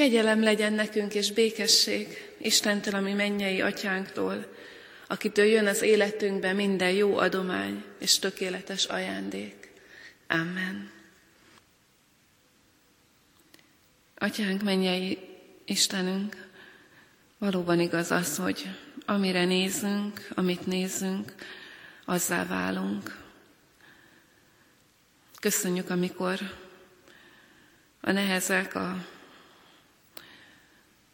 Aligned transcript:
Kegyelem 0.00 0.42
legyen 0.42 0.72
nekünk 0.72 1.14
és 1.14 1.32
békesség 1.32 2.34
Istentől, 2.38 2.94
ami 2.94 3.12
mennyei 3.12 3.60
atyánktól, 3.60 4.46
akitől 5.06 5.44
jön 5.44 5.66
az 5.66 5.82
életünkbe 5.82 6.52
minden 6.52 6.90
jó 6.90 7.16
adomány 7.16 7.84
és 7.98 8.18
tökéletes 8.18 8.84
ajándék. 8.84 9.72
Amen. 10.28 10.90
Atyánk, 14.18 14.62
mennyei 14.62 15.18
Istenünk, 15.64 16.48
valóban 17.38 17.80
igaz 17.80 18.10
az, 18.10 18.36
hogy 18.36 18.68
amire 19.06 19.44
nézünk, 19.44 20.28
amit 20.34 20.66
nézünk, 20.66 21.34
azzá 22.04 22.46
válunk. 22.46 23.18
Köszönjük, 25.40 25.90
amikor 25.90 26.38
a 28.00 28.10
nehezek, 28.10 28.74
a, 28.74 29.06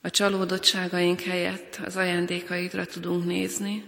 a 0.06 0.10
csalódottságaink 0.10 1.20
helyett 1.20 1.80
az 1.84 1.96
ajándékaidra 1.96 2.84
tudunk 2.84 3.24
nézni, 3.24 3.84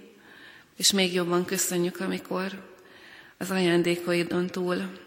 és 0.77 0.93
még 0.93 1.13
jobban 1.13 1.45
köszönjük, 1.45 2.01
amikor 2.01 2.65
az 3.37 3.51
ajándékaidon 3.51 4.47
túl 4.47 4.99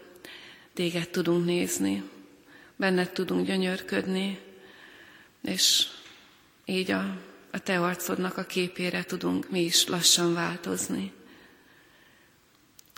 téged 0.74 1.08
tudunk 1.08 1.44
nézni, 1.44 2.02
benned 2.76 3.10
tudunk 3.10 3.46
gyönyörködni, 3.46 4.38
és 5.42 5.86
így 6.64 6.90
a, 6.90 7.18
a 7.50 7.58
te 7.58 7.80
arcodnak 7.80 8.36
a 8.36 8.44
képére 8.44 9.04
tudunk 9.04 9.50
mi 9.50 9.60
is 9.60 9.86
lassan 9.86 10.34
változni. 10.34 11.12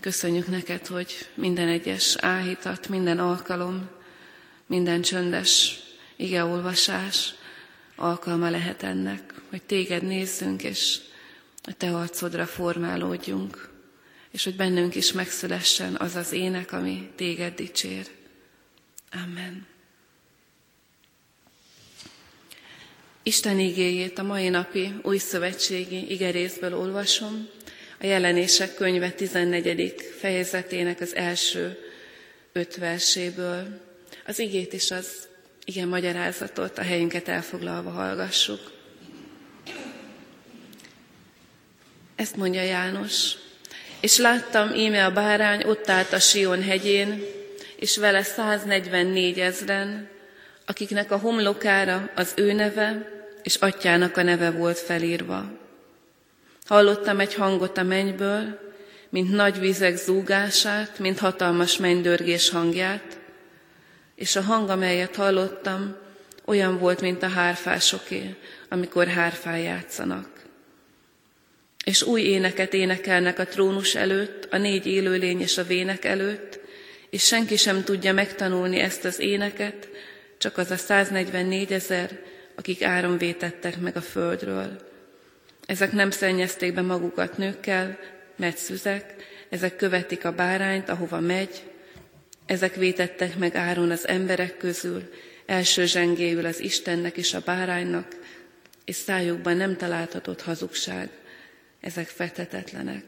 Köszönjük 0.01 0.47
neked, 0.47 0.87
hogy 0.87 1.29
minden 1.35 1.69
egyes 1.69 2.17
áhítat, 2.17 2.89
minden 2.89 3.19
alkalom, 3.19 3.89
minden 4.67 5.03
csöndes 5.03 5.79
igeolvasás 6.17 7.35
alkalma 7.97 8.51
lehet 8.51 8.83
ennek, 8.83 9.34
hogy 9.51 9.62
téged 9.62 10.03
nézzünk, 10.03 10.62
és 10.62 10.98
a 11.62 11.73
te 11.77 11.97
arcodra 11.97 12.47
formálódjunk, 12.47 13.69
és 14.31 14.45
hogy 14.45 14.56
bennünk 14.56 14.95
is 14.95 15.12
megszülessen 15.12 15.97
az 15.97 16.15
az 16.15 16.33
ének, 16.33 16.72
ami 16.72 17.11
téged 17.17 17.55
dicsér. 17.55 18.06
Amen. 19.12 19.67
Isten 23.22 23.59
igéjét 23.59 24.19
a 24.19 24.22
mai 24.22 24.48
napi 24.48 24.95
új 25.03 25.19
szövetségi 25.19 26.11
igerészből 26.11 26.75
olvasom, 26.75 27.48
a 28.00 28.06
jelenések 28.06 28.75
könyve 28.75 29.11
14. 29.11 29.95
fejezetének 30.19 31.00
az 31.00 31.15
első 31.15 31.78
öt 32.53 32.77
verséből. 32.77 33.81
Az 34.27 34.39
igét 34.39 34.72
is 34.72 34.91
az 34.91 35.28
igen 35.65 35.89
magyarázatot 35.89 36.79
a 36.79 36.83
helyünket 36.83 37.29
elfoglalva 37.29 37.91
hallgassuk. 37.91 38.73
Ezt 42.17 42.37
mondja 42.37 42.62
János. 42.62 43.33
És 44.01 44.17
láttam 44.17 44.75
íme 44.75 45.05
a 45.05 45.12
bárány 45.12 45.62
ott 45.65 45.89
állt 45.89 46.12
a 46.12 46.19
Sion 46.19 46.62
hegyén, 46.62 47.23
és 47.77 47.97
vele 47.97 48.23
144 48.23 49.41
ezren, 49.41 50.09
akiknek 50.67 51.11
a 51.11 51.19
homlokára 51.19 52.11
az 52.15 52.33
ő 52.37 52.53
neve 52.53 53.12
és 53.43 53.55
atyának 53.55 54.17
a 54.17 54.23
neve 54.23 54.51
volt 54.51 54.78
felírva. 54.78 55.53
Hallottam 56.67 57.21
egy 57.21 57.34
hangot 57.34 57.78
a 57.78 57.83
mennyből, 57.83 58.59
mint 59.09 59.31
nagy 59.31 59.59
vizek 59.59 59.97
zúgását, 59.97 60.99
mint 60.99 61.19
hatalmas 61.19 61.77
mennydörgés 61.77 62.49
hangját, 62.51 63.14
és 64.15 64.37
a 64.37 64.43
hang, 64.43 64.69
amelyet 64.69 65.17
hallottam, 65.17 65.97
olyan 66.45 66.79
volt, 66.79 67.01
mint 67.01 67.23
a 67.23 67.29
hárfásoké, 67.29 68.34
amikor 68.69 69.06
hárfán 69.06 69.59
játszanak. 69.59 70.29
És 71.84 72.03
új 72.03 72.21
éneket 72.21 72.75
énekelnek 72.75 73.39
a 73.39 73.45
trónus 73.45 73.94
előtt, 73.94 74.49
a 74.50 74.59
négy 74.59 74.87
élőlény 74.87 75.41
és 75.41 75.59
a 75.59 75.65
vének 75.65 76.05
előtt, 76.05 76.61
és 77.11 77.25
senki 77.25 77.56
sem 77.56 77.84
tudja 77.84 78.12
megtanulni 78.12 78.78
ezt 78.78 79.05
az 79.05 79.19
éneket, 79.19 79.88
csak 80.38 80.59
az 80.59 80.71
a 80.71 80.77
144 80.77 81.72
ezer, 81.72 82.19
akik 82.55 82.83
áron 82.83 83.19
vétettek 83.19 83.81
meg 83.81 83.97
a 83.97 84.00
földről. 84.00 84.93
Ezek 85.67 85.93
nem 85.93 86.11
szennyezték 86.11 86.75
be 86.75 86.83
magukat 86.83 87.37
nőkkel, 87.38 87.99
mert 88.37 88.56
szüzek, 88.56 89.15
ezek 89.49 89.77
követik 89.77 90.25
a 90.25 90.33
bárányt, 90.33 90.88
ahova 90.88 91.21
megy, 91.21 91.62
ezek 92.47 92.75
vétettek 92.75 93.37
meg 93.37 93.55
áron 93.55 93.91
az 93.91 94.09
emberek 94.09 94.56
közül, 94.56 95.10
első 95.47 95.87
zsengéül 95.87 96.47
az 96.47 96.60
Istennek 96.60 97.16
és 97.16 97.34
a 97.34 97.41
báránynak, 97.41 98.16
és 98.84 98.97
szájukban 98.97 99.56
nem 99.56 99.77
találhatott 99.77 100.43
hazugság, 100.43 101.09
ezek 101.81 102.06
fetetetlenek. 102.09 103.05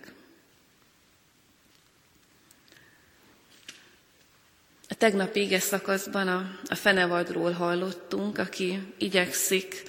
A 4.88 4.94
tegnapi 4.94 5.40
ége 5.40 5.58
szakaszban 5.58 6.28
a, 6.28 6.58
a 6.68 6.74
fenevadról 6.74 7.50
hallottunk, 7.52 8.38
aki 8.38 8.94
igyekszik 8.98 9.82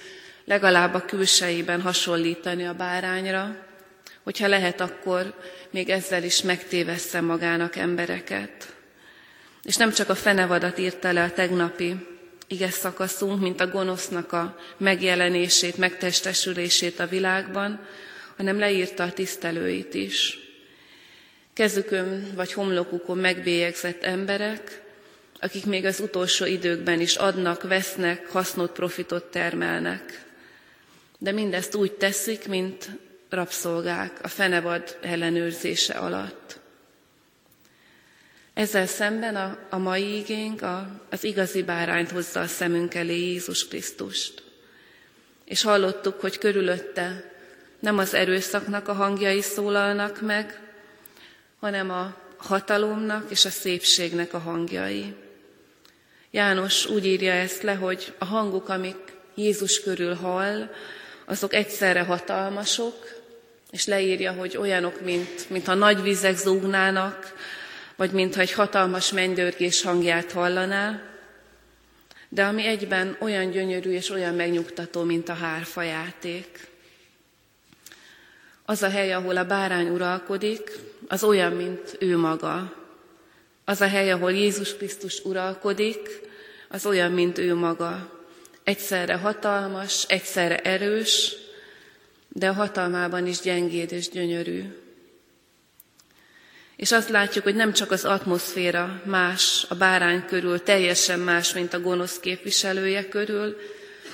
legalább 0.44 0.94
a 0.94 1.04
külsejében 1.04 1.80
hasonlítani 1.80 2.66
a 2.66 2.74
bárányra, 2.74 3.66
hogyha 4.22 4.46
lehet, 4.46 4.80
akkor 4.80 5.34
még 5.70 5.88
ezzel 5.88 6.22
is 6.22 6.42
megtévessze 6.42 7.20
magának 7.20 7.76
embereket. 7.76 8.76
És 9.62 9.76
nem 9.76 9.92
csak 9.92 10.08
a 10.08 10.14
fenevadat 10.14 10.78
írta 10.78 11.12
le 11.12 11.22
a 11.22 11.32
tegnapi 11.32 11.96
ige 12.46 12.70
szakaszunk, 12.70 13.40
mint 13.40 13.60
a 13.60 13.68
gonosznak 13.68 14.32
a 14.32 14.58
megjelenését, 14.76 15.76
megtestesülését 15.76 17.00
a 17.00 17.06
világban, 17.06 17.86
hanem 18.36 18.58
leírta 18.58 19.02
a 19.02 19.12
tisztelőit 19.12 19.94
is. 19.94 20.38
Kezükön 21.52 22.32
vagy 22.34 22.52
homlokukon 22.52 23.18
megbélyegzett 23.18 24.02
emberek, 24.02 24.82
akik 25.40 25.66
még 25.66 25.84
az 25.84 26.00
utolsó 26.00 26.44
időkben 26.44 27.00
is 27.00 27.16
adnak, 27.16 27.62
vesznek, 27.62 28.26
hasznot, 28.26 28.72
profitot 28.72 29.24
termelnek. 29.24 30.24
De 31.18 31.32
mindezt 31.32 31.74
úgy 31.74 31.92
teszik, 31.92 32.48
mint 32.48 32.90
rabszolgák 33.28 34.18
a 34.22 34.28
fenevad 34.28 34.98
ellenőrzése 35.00 35.94
alatt. 35.94 36.57
Ezzel 38.58 38.86
szemben 38.86 39.36
a, 39.36 39.58
a 39.70 39.78
mai 39.78 40.16
igénk 40.16 40.62
a, 40.62 40.88
az 41.10 41.24
igazi 41.24 41.62
bárányt 41.62 42.10
hozza 42.10 42.40
a 42.40 42.46
szemünk 42.46 42.94
elé 42.94 43.18
Jézus 43.18 43.68
Krisztust. 43.68 44.42
És 45.44 45.62
hallottuk, 45.62 46.20
hogy 46.20 46.38
körülötte 46.38 47.32
nem 47.78 47.98
az 47.98 48.14
erőszaknak 48.14 48.88
a 48.88 48.92
hangjai 48.92 49.40
szólalnak 49.40 50.20
meg, 50.20 50.60
hanem 51.60 51.90
a 51.90 52.16
hatalomnak 52.36 53.30
és 53.30 53.44
a 53.44 53.50
szépségnek 53.50 54.34
a 54.34 54.38
hangjai. 54.38 55.14
János 56.30 56.86
úgy 56.86 57.06
írja 57.06 57.32
ezt 57.32 57.62
le, 57.62 57.74
hogy 57.74 58.14
a 58.18 58.24
hangok, 58.24 58.68
amik 58.68 59.12
Jézus 59.34 59.82
körül 59.82 60.14
hall, 60.14 60.70
azok 61.24 61.54
egyszerre 61.54 62.02
hatalmasok, 62.02 63.06
és 63.70 63.86
leírja, 63.86 64.32
hogy 64.32 64.56
olyanok, 64.56 65.00
mint, 65.00 65.50
mint 65.50 65.68
a 65.68 65.74
nagy 65.74 66.02
vizek 66.02 66.36
zúgnának, 66.36 67.34
vagy 67.98 68.10
mintha 68.10 68.40
egy 68.40 68.52
hatalmas 68.52 69.12
mennydörgés 69.12 69.82
hangját 69.82 70.32
hallaná, 70.32 71.02
de 72.28 72.44
ami 72.44 72.66
egyben 72.66 73.16
olyan 73.20 73.50
gyönyörű 73.50 73.90
és 73.90 74.10
olyan 74.10 74.34
megnyugtató, 74.34 75.02
mint 75.02 75.28
a 75.28 75.32
hárfa 75.32 75.82
játék. 75.82 76.66
Az 78.64 78.82
a 78.82 78.90
hely, 78.90 79.12
ahol 79.12 79.36
a 79.36 79.44
bárány 79.44 79.88
uralkodik, 79.88 80.78
az 81.08 81.24
olyan, 81.24 81.52
mint 81.52 81.96
ő 81.98 82.16
maga. 82.16 82.74
Az 83.64 83.80
a 83.80 83.88
hely, 83.88 84.10
ahol 84.10 84.32
Jézus 84.32 84.76
Krisztus 84.76 85.24
uralkodik, 85.24 86.20
az 86.68 86.86
olyan, 86.86 87.12
mint 87.12 87.38
ő 87.38 87.54
maga. 87.54 88.20
Egyszerre 88.64 89.14
hatalmas, 89.14 90.04
egyszerre 90.08 90.56
erős, 90.56 91.36
de 92.28 92.48
a 92.48 92.52
hatalmában 92.52 93.26
is 93.26 93.40
gyengéd 93.40 93.92
és 93.92 94.08
gyönyörű. 94.08 94.62
És 96.78 96.92
azt 96.92 97.08
látjuk, 97.08 97.44
hogy 97.44 97.54
nem 97.54 97.72
csak 97.72 97.90
az 97.90 98.04
atmoszféra 98.04 99.02
más 99.04 99.66
a 99.68 99.74
bárány 99.74 100.24
körül, 100.26 100.62
teljesen 100.62 101.20
más, 101.20 101.52
mint 101.52 101.74
a 101.74 101.80
gonosz 101.80 102.18
képviselője 102.18 103.08
körül, 103.08 103.56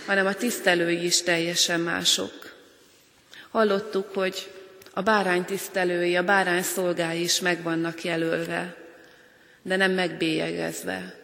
hanem 0.07 0.27
a 0.27 0.35
tisztelői 0.35 1.05
is 1.05 1.23
teljesen 1.23 1.81
mások. 1.81 2.55
Hallottuk, 3.51 4.15
hogy 4.15 4.51
a 4.93 5.03
bárány 5.03 5.45
tisztelői, 5.45 6.17
a 6.17 6.23
bárány 6.23 6.63
szolgái 6.63 7.23
is 7.23 7.41
meg 7.41 7.63
vannak 7.63 8.05
jelölve, 8.05 8.77
de 9.63 9.77
nem 9.77 9.93
megbélyegezve, 9.93 11.19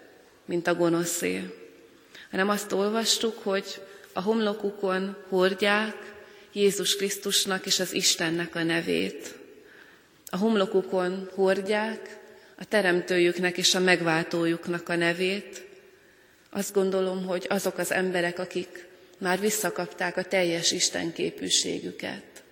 mint 0.45 0.67
a 0.67 0.75
gonoszé, 0.75 1.55
hanem 2.31 2.49
azt 2.49 2.73
olvastuk, 2.73 3.39
hogy 3.43 3.83
a 4.13 4.21
homlokukon 4.21 5.17
hordják 5.29 5.97
Jézus 6.53 6.97
Krisztusnak 6.97 7.67
és 7.67 7.81
az 7.81 7.95
Istennek 7.95 8.55
a 8.55 8.63
nevét. 8.63 9.39
A 10.31 10.37
homlokukon 10.37 11.31
hordják 11.35 12.19
a 12.57 12.65
teremtőjüknek 12.65 13.57
és 13.57 13.75
a 13.75 13.81
megváltójuknak 13.81 14.89
a 14.89 14.97
nevét, 14.97 15.69
Azt 16.51 16.75
gondolom, 16.75 17.27
hogy 17.27 17.47
azok 17.49 17.79
az 17.79 17.93
emberek, 17.93 18.39
akik 18.39 18.87
már 19.19 19.41
visszakapták 19.41 20.17
a 20.17 20.23
teljes 20.23 20.71
Isten 20.71 21.13
képűségüket, 21.13 22.43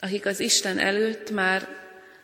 akik 0.00 0.26
az 0.26 0.40
Isten 0.40 0.78
előtt 0.78 1.30
már 1.30 1.68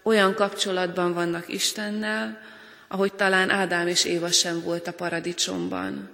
olyan 0.02 0.34
kapcsolatban 0.34 1.12
vannak 1.12 1.48
Istennel, 1.48 2.40
ahogy 2.88 3.12
talán 3.12 3.50
Ádám 3.50 3.88
és 3.88 4.04
Éva 4.04 4.30
sem 4.30 4.62
volt 4.62 4.86
a 4.86 4.92
paradicsomban, 4.92 6.10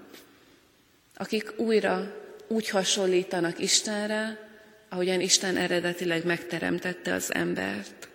akik 1.17 1.53
újra 1.57 2.17
úgy 2.47 2.69
hasonlítanak 2.69 3.59
Istenre, 3.59 4.51
ahogyan 4.89 5.21
Isten 5.21 5.57
eredetileg 5.57 6.25
megteremtette 6.25 7.13
az 7.13 7.35
embert. 7.35 8.09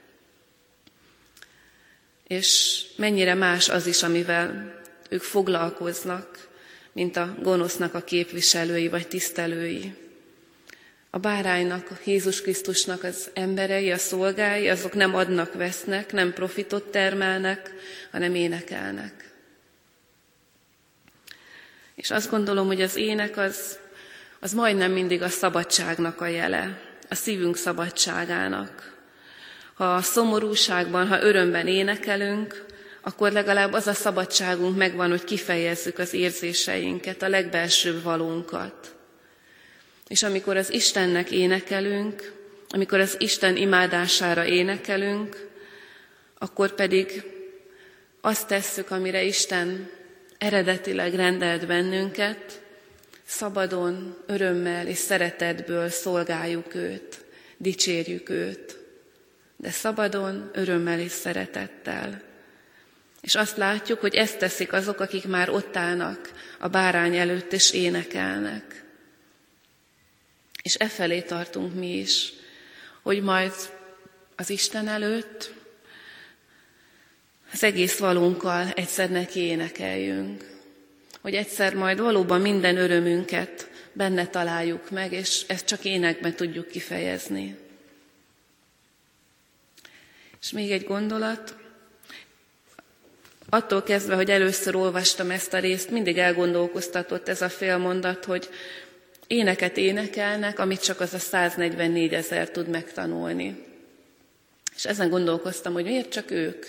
És 2.28 2.82
mennyire 2.96 3.34
más 3.34 3.70
az 3.70 3.88
is, 3.88 4.04
amivel 4.04 4.76
ők 5.10 5.22
foglalkoznak, 5.22 6.48
mint 6.92 7.18
a 7.18 7.36
gonosznak 7.42 7.94
a 7.94 8.02
képviselői 8.02 8.88
vagy 8.88 9.08
tisztelői. 9.08 9.94
A 11.10 11.18
báránynak, 11.18 12.02
Jézus 12.06 12.42
Krisztusnak 12.42 13.04
az 13.04 13.30
emberei, 13.34 13.92
a 13.92 13.98
szolgái, 13.98 14.70
azok 14.70 14.94
nem 14.94 15.16
adnak, 15.16 15.54
vesznek, 15.54 16.12
nem 16.12 16.34
profitot 16.34 16.84
termelnek, 16.84 17.74
hanem 18.12 18.36
énekelnek. 18.36 19.34
És 21.96 22.12
azt 22.12 22.30
gondolom, 22.30 22.68
hogy 22.68 22.82
az 22.82 22.96
ének 22.96 23.38
az, 23.38 23.80
az 24.40 24.54
majdnem 24.54 24.92
mindig 24.92 25.22
a 25.22 25.30
szabadságnak 25.30 26.22
a 26.22 26.28
jele, 26.28 26.82
a 27.10 27.16
szívünk 27.16 27.58
szabadságának. 27.58 28.97
Ha 29.78 30.02
szomorúságban, 30.02 31.08
ha 31.08 31.22
örömben 31.22 31.68
énekelünk, 31.68 32.66
akkor 33.02 33.32
legalább 33.32 33.74
az 33.74 33.88
a 33.88 33.94
szabadságunk 33.94 34.78
megvan, 34.78 35.10
hogy 35.10 35.24
kifejezzük 35.24 36.00
az 36.00 36.14
érzéseinket, 36.14 37.22
a 37.22 37.28
legbelsőbb 37.28 38.04
valónkat. 38.04 38.96
És 40.08 40.24
amikor 40.24 40.58
az 40.58 40.74
Istennek 40.74 41.32
énekelünk, 41.32 42.34
amikor 42.70 43.00
az 43.00 43.16
Isten 43.20 43.58
imádására 43.58 44.46
énekelünk, 44.46 45.48
akkor 46.38 46.72
pedig 46.74 47.24
azt 48.22 48.48
tesszük, 48.48 48.92
amire 48.92 49.24
Isten 49.24 49.90
eredetileg 50.38 51.14
rendelt 51.14 51.68
bennünket, 51.68 52.62
szabadon, 53.26 54.18
örömmel 54.26 54.88
és 54.88 54.98
szeretetből 54.98 55.90
szolgáljuk 55.90 56.76
őt, 56.76 57.26
dicsérjük 57.58 58.30
őt, 58.30 58.87
de 59.58 59.72
szabadon, 59.72 60.50
örömmel 60.54 61.00
és 61.00 61.12
szeretettel. 61.12 62.22
És 63.22 63.36
azt 63.36 63.58
látjuk, 63.58 64.00
hogy 64.00 64.16
ezt 64.16 64.38
teszik 64.38 64.74
azok, 64.74 65.00
akik 65.00 65.28
már 65.28 65.50
ott 65.50 65.76
állnak 65.76 66.32
a 66.60 66.68
bárány 66.68 67.16
előtt 67.16 67.54
és 67.54 67.72
énekelnek. 67.72 68.84
És 70.62 70.76
e 70.76 70.88
felé 70.88 71.22
tartunk 71.22 71.74
mi 71.74 71.98
is, 71.98 72.34
hogy 73.02 73.22
majd 73.22 73.54
az 74.36 74.50
Isten 74.50 74.88
előtt 74.88 75.54
az 77.52 77.64
egész 77.64 77.98
valunkkal 77.98 78.70
egyszer 78.76 79.10
neki 79.10 79.40
énekeljünk. 79.40 80.56
Hogy 81.22 81.34
egyszer 81.34 81.74
majd 81.74 82.00
valóban 82.00 82.42
minden 82.42 82.78
örömünket 82.78 83.70
benne 83.94 84.28
találjuk 84.28 84.90
meg, 84.90 85.12
és 85.12 85.44
ezt 85.48 85.66
csak 85.66 85.86
énekben 85.86 86.36
tudjuk 86.36 86.68
kifejezni. 86.68 87.67
És 90.42 90.52
még 90.52 90.72
egy 90.72 90.84
gondolat, 90.84 91.56
Attól 93.50 93.84
kezdve, 93.84 94.16
hogy 94.16 94.32
először 94.32 94.76
olvastam 94.76 95.32
ezt 95.32 95.54
a 95.54 95.60
részt, 95.60 95.90
mindig 95.90 96.18
elgondolkoztatott 96.18 97.28
ez 97.28 97.42
a 97.42 97.50
félmondat, 97.50 98.26
hogy 98.26 98.50
éneket 99.28 99.78
énekelnek, 99.78 100.60
amit 100.60 100.84
csak 100.84 101.00
az 101.00 101.14
a 101.14 101.20
144 101.20 102.14
ezer 102.14 102.50
tud 102.50 102.68
megtanulni. 102.68 103.64
És 104.76 104.86
ezen 104.86 105.10
gondolkoztam, 105.10 105.74
hogy 105.74 105.84
miért 105.84 106.12
csak 106.12 106.32
ők? 106.32 106.66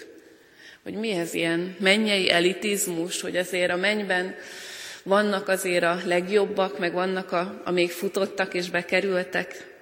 Hogy 0.82 0.94
mi 0.94 1.10
ez 1.10 1.34
ilyen 1.34 1.76
mennyei 1.80 2.30
elitizmus, 2.30 3.20
hogy 3.20 3.36
azért 3.36 3.70
a 3.70 3.76
mennyben 3.76 4.34
vannak 5.02 5.48
azért 5.48 5.84
a 5.84 6.00
legjobbak, 6.04 6.78
meg 6.78 6.92
vannak 6.92 7.32
a, 7.32 7.62
a 7.64 7.70
még 7.70 7.90
futottak 7.90 8.54
és 8.54 8.70
bekerültek. 8.70 9.77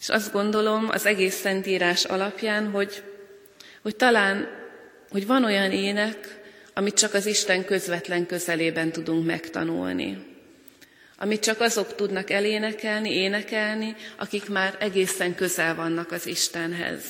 És 0.00 0.08
azt 0.08 0.32
gondolom 0.32 0.88
az 0.90 1.06
egész 1.06 1.34
Szentírás 1.34 2.04
alapján, 2.04 2.70
hogy, 2.70 3.02
hogy 3.82 3.96
talán 3.96 4.64
hogy 5.10 5.26
van 5.26 5.44
olyan 5.44 5.72
ének, 5.72 6.40
amit 6.74 6.94
csak 6.94 7.14
az 7.14 7.26
Isten 7.26 7.64
közvetlen 7.64 8.26
közelében 8.26 8.92
tudunk 8.92 9.26
megtanulni. 9.26 10.24
Amit 11.18 11.40
csak 11.40 11.60
azok 11.60 11.94
tudnak 11.94 12.30
elénekelni, 12.30 13.10
énekelni, 13.14 13.94
akik 14.16 14.48
már 14.48 14.76
egészen 14.80 15.34
közel 15.34 15.74
vannak 15.74 16.12
az 16.12 16.26
Istenhez. 16.26 17.02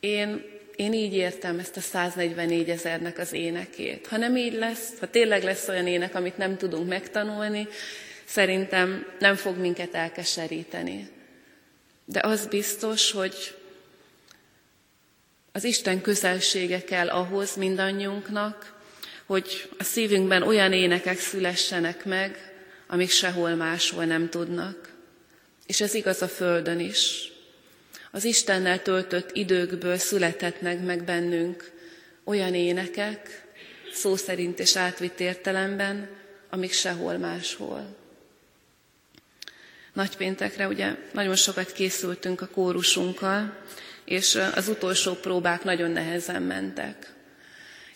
Én, 0.00 0.42
én 0.76 0.92
így 0.92 1.14
értem 1.14 1.58
ezt 1.58 1.76
a 1.76 1.80
144 1.80 2.70
ezernek 2.70 3.18
az 3.18 3.32
énekét. 3.32 4.06
Ha 4.06 4.16
nem 4.16 4.36
így 4.36 4.54
lesz, 4.54 4.88
ha 5.00 5.10
tényleg 5.10 5.42
lesz 5.42 5.68
olyan 5.68 5.86
ének, 5.86 6.14
amit 6.14 6.36
nem 6.36 6.56
tudunk 6.56 6.88
megtanulni, 6.88 7.68
szerintem 8.24 9.06
nem 9.18 9.34
fog 9.34 9.56
minket 9.56 9.94
elkeseríteni. 9.94 11.08
De 12.04 12.20
az 12.22 12.46
biztos, 12.46 13.10
hogy 13.10 13.54
az 15.52 15.64
Isten 15.64 16.00
közelsége 16.00 16.84
kell 16.84 17.08
ahhoz 17.08 17.56
mindannyiunknak, 17.56 18.74
hogy 19.26 19.70
a 19.78 19.84
szívünkben 19.84 20.42
olyan 20.42 20.72
énekek 20.72 21.18
szülessenek 21.18 22.04
meg, 22.04 22.54
amik 22.86 23.10
sehol 23.10 23.54
máshol 23.54 24.04
nem 24.04 24.28
tudnak. 24.28 24.92
És 25.66 25.80
ez 25.80 25.94
igaz 25.94 26.22
a 26.22 26.28
Földön 26.28 26.80
is. 26.80 27.32
Az 28.10 28.24
Istennel 28.24 28.82
töltött 28.82 29.30
időkből 29.32 29.96
születhetnek 29.96 30.80
meg 30.84 31.04
bennünk 31.04 31.72
olyan 32.24 32.54
énekek, 32.54 33.46
szó 33.92 34.16
szerint 34.16 34.58
és 34.58 34.76
átvitt 34.76 35.20
értelemben, 35.20 36.08
amik 36.50 36.72
sehol 36.72 37.16
máshol. 37.18 37.96
Nagypéntekre 39.94 40.68
ugye 40.68 40.94
nagyon 41.12 41.34
sokat 41.36 41.72
készültünk 41.72 42.40
a 42.40 42.46
kórusunkkal, 42.46 43.56
és 44.04 44.38
az 44.54 44.68
utolsó 44.68 45.12
próbák 45.12 45.64
nagyon 45.64 45.90
nehezen 45.90 46.42
mentek. 46.42 47.12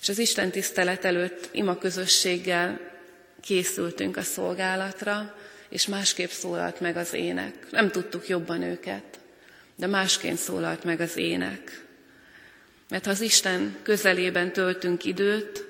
És 0.00 0.08
az 0.08 0.18
Isten 0.18 0.50
tisztelet 0.50 1.04
előtt 1.04 1.48
ima 1.52 1.78
közösséggel 1.78 2.80
készültünk 3.40 4.16
a 4.16 4.22
szolgálatra, 4.22 5.36
és 5.68 5.86
másképp 5.86 6.28
szólalt 6.28 6.80
meg 6.80 6.96
az 6.96 7.12
ének. 7.12 7.70
Nem 7.70 7.90
tudtuk 7.90 8.28
jobban 8.28 8.62
őket, 8.62 9.18
de 9.76 9.86
másként 9.86 10.38
szólalt 10.38 10.84
meg 10.84 11.00
az 11.00 11.16
ének. 11.16 11.84
Mert 12.88 13.04
ha 13.04 13.10
az 13.10 13.20
Isten 13.20 13.76
közelében 13.82 14.52
töltünk 14.52 15.04
időt, 15.04 15.64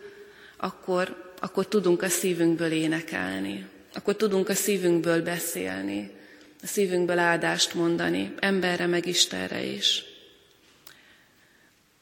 akkor, 0.56 1.32
akkor 1.40 1.66
tudunk 1.68 2.02
a 2.02 2.08
szívünkből 2.08 2.70
énekelni. 2.70 3.66
Akkor 3.94 4.16
tudunk 4.16 4.48
a 4.48 4.54
szívünkből 4.54 5.22
beszélni, 5.22 6.17
a 6.62 6.66
szívünkből 6.66 7.18
áldást 7.18 7.74
mondani, 7.74 8.34
emberre 8.38 8.86
meg 8.86 9.06
Istenre 9.06 9.62
is. 9.62 10.04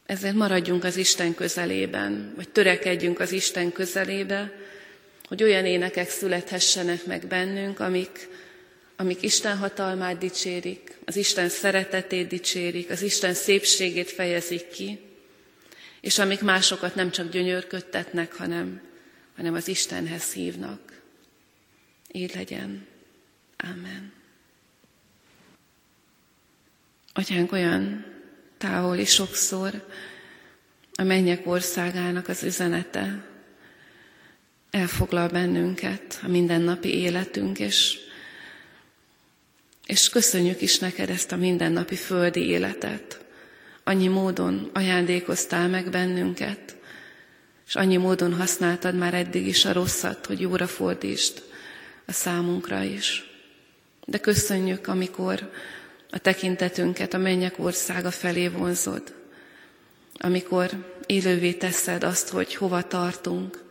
Ezért 0.06 0.34
maradjunk 0.34 0.84
az 0.84 0.96
Isten 0.96 1.34
közelében, 1.34 2.32
vagy 2.36 2.48
törekedjünk 2.48 3.20
az 3.20 3.32
Isten 3.32 3.72
közelébe, 3.72 4.52
hogy 5.28 5.42
olyan 5.42 5.66
énekek 5.66 6.08
születhessenek 6.08 7.04
meg 7.04 7.26
bennünk, 7.26 7.80
amik, 7.80 8.28
amik 8.96 9.22
Isten 9.22 9.56
hatalmát 9.56 10.18
dicsérik, 10.18 10.96
az 11.04 11.16
Isten 11.16 11.48
szeretetét 11.48 12.28
dicsérik, 12.28 12.90
az 12.90 13.02
Isten 13.02 13.34
szépségét 13.34 14.10
fejezik 14.10 14.68
ki, 14.68 14.98
és 16.00 16.18
amik 16.18 16.40
másokat 16.40 16.94
nem 16.94 17.10
csak 17.10 17.30
gyönyörködtetnek, 17.30 18.32
hanem, 18.32 18.80
hanem 19.36 19.54
az 19.54 19.68
Istenhez 19.68 20.32
hívnak. 20.32 20.80
Így 22.12 22.34
legyen. 22.34 22.86
Amen. 23.56 24.15
Atyánk 27.18 27.52
olyan 27.52 28.04
távoli 28.58 29.04
sokszor 29.04 29.86
a 30.94 31.02
mennyek 31.02 31.46
országának 31.46 32.28
az 32.28 32.42
üzenete 32.42 33.24
elfoglal 34.70 35.28
bennünket, 35.28 36.20
a 36.22 36.28
mindennapi 36.28 36.94
életünk, 36.94 37.58
és, 37.58 37.98
és 39.86 40.08
köszönjük 40.08 40.60
is 40.60 40.78
neked 40.78 41.10
ezt 41.10 41.32
a 41.32 41.36
mindennapi 41.36 41.94
földi 41.94 42.40
életet. 42.40 43.24
Annyi 43.84 44.08
módon 44.08 44.70
ajándékoztál 44.72 45.68
meg 45.68 45.90
bennünket, 45.90 46.76
és 47.66 47.74
annyi 47.74 47.96
módon 47.96 48.34
használtad 48.34 48.94
már 48.94 49.14
eddig 49.14 49.46
is 49.46 49.64
a 49.64 49.72
rosszat, 49.72 50.26
hogy 50.26 50.40
jóra 50.40 50.66
fordítsd 50.66 51.42
a 52.06 52.12
számunkra 52.12 52.82
is. 52.82 53.30
De 54.04 54.18
köszönjük, 54.18 54.86
amikor 54.86 55.50
a 56.10 56.18
tekintetünket 56.18 57.14
a 57.14 57.18
mennyek 57.18 57.58
országa 57.58 58.10
felé 58.10 58.48
vonzod, 58.48 59.14
amikor 60.14 60.94
élővé 61.06 61.52
teszed 61.52 62.04
azt, 62.04 62.28
hogy 62.28 62.54
hova 62.54 62.82
tartunk, 62.82 63.64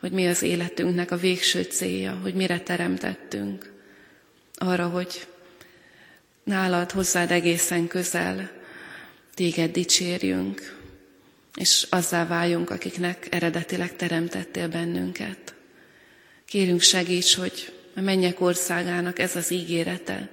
hogy 0.00 0.12
mi 0.12 0.26
az 0.26 0.42
életünknek 0.42 1.10
a 1.10 1.16
végső 1.16 1.62
célja, 1.62 2.18
hogy 2.22 2.34
mire 2.34 2.60
teremtettünk. 2.60 3.72
Arra, 4.54 4.88
hogy 4.88 5.26
nálad 6.42 6.90
hozzád 6.90 7.30
egészen 7.30 7.86
közel 7.86 8.50
téged 9.34 9.70
dicsérjünk, 9.70 10.76
és 11.54 11.86
azzá 11.90 12.26
váljunk, 12.26 12.70
akiknek 12.70 13.26
eredetileg 13.30 13.96
teremtettél 13.96 14.68
bennünket. 14.68 15.54
Kérünk 16.44 16.80
segíts, 16.80 17.36
hogy 17.36 17.72
a 17.96 18.00
mennyek 18.00 18.40
országának 18.40 19.18
ez 19.18 19.36
az 19.36 19.50
ígérete 19.50 20.28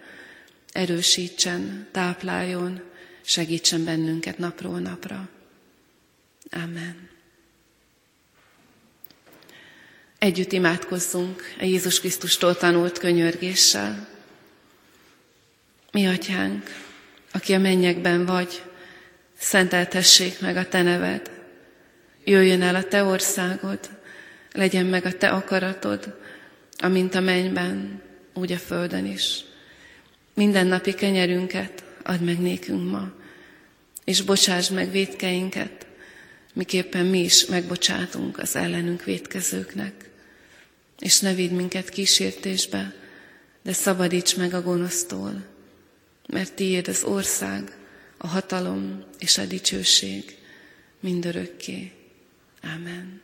erősítsen, 0.72 1.88
tápláljon, 1.92 2.82
segítsen 3.22 3.84
bennünket 3.84 4.38
napról 4.38 4.80
napra. 4.80 5.30
Amen. 6.52 7.10
Együtt 10.18 10.52
imádkozzunk 10.52 11.42
a 11.60 11.64
Jézus 11.64 12.00
Krisztustól 12.00 12.56
tanult 12.56 12.98
könyörgéssel. 12.98 14.08
Mi 15.92 16.08
atyánk, 16.08 16.76
aki 17.32 17.54
a 17.54 17.60
mennyekben 17.60 18.26
vagy, 18.26 18.64
szenteltessék 19.38 20.40
meg 20.40 20.58
a 20.58 20.68
te 20.68 20.82
neved, 20.82 21.32
jöjjön 22.24 22.62
el 22.62 22.76
a 22.76 22.84
te 22.84 23.04
országod, 23.04 23.80
legyen 24.52 24.86
meg 24.86 25.06
a 25.06 25.18
te 25.18 25.30
akaratod, 25.30 26.20
amint 26.78 27.16
a 27.16 27.20
mennyben, 27.20 28.02
úgy 28.34 28.52
a 28.52 28.58
földön 28.58 29.06
is. 29.06 29.44
Minden 30.42 30.68
napi 30.68 30.94
kenyerünket 30.94 31.84
add 32.04 32.20
meg 32.20 32.40
nékünk 32.40 32.92
ma, 32.92 33.12
és 34.04 34.22
bocsásd 34.22 34.74
meg 34.74 34.92
védkeinket, 34.92 35.86
miképpen 36.54 37.06
mi 37.06 37.20
is 37.20 37.46
megbocsátunk 37.46 38.38
az 38.38 38.56
ellenünk 38.56 39.04
védkezőknek. 39.04 40.10
És 41.00 41.20
ne 41.20 41.34
vidd 41.34 41.52
minket 41.52 41.90
kísértésbe, 41.90 42.96
de 43.62 43.74
szabadíts 43.74 44.38
meg 44.38 44.54
a 44.54 44.62
gonosztól, 44.62 45.46
mert 46.28 46.54
tiéd 46.54 46.88
az 46.88 47.04
ország, 47.04 47.78
a 48.18 48.28
hatalom 48.28 49.04
és 49.20 49.38
a 49.38 49.46
dicsőség 49.46 50.38
mindörökké. 51.00 51.92
Amen. 52.64 53.22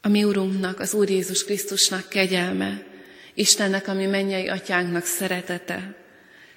A 0.00 0.08
mi 0.08 0.24
Urunknak, 0.24 0.80
az 0.80 0.94
Úr 0.94 1.10
Jézus 1.10 1.44
Krisztusnak 1.44 2.08
kegyelme, 2.08 2.88
Istennek, 3.40 3.88
ami 3.88 4.06
mennyei 4.06 4.48
atyánknak 4.48 5.04
szeretete, 5.04 5.94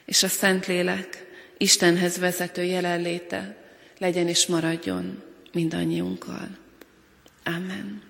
és 0.05 0.23
a 0.23 0.27
Szentlélek 0.27 1.25
Istenhez 1.57 2.17
vezető 2.17 2.63
jelenléte 2.63 3.55
legyen 3.97 4.27
és 4.27 4.47
maradjon 4.47 5.23
mindannyiunkkal. 5.53 6.47
Amen. 7.43 8.01